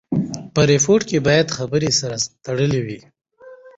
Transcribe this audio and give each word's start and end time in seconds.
په 0.53 0.61
ریپورټ 0.71 1.03
کښي 1.09 1.19
باید 1.27 1.53
خبري 1.57 1.91
سره 1.99 2.15
تړلې 2.45 2.81
وي. 2.85 2.99